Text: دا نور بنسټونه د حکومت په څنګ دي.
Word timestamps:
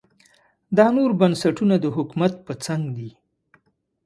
دا 0.77 0.87
نور 0.97 1.11
بنسټونه 1.19 1.75
د 1.79 1.85
حکومت 1.95 2.33
په 2.45 2.53
څنګ 2.65 2.83
دي. 2.97 3.09